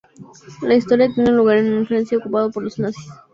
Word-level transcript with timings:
La 0.63 0.73
historia 0.73 1.13
tiene 1.13 1.29
lugar 1.29 1.57
en 1.59 1.71
una 1.73 1.85
Francia 1.85 2.17
ocupada 2.17 2.49
por 2.49 2.63
los 2.63 2.79
nazis. 2.79 3.07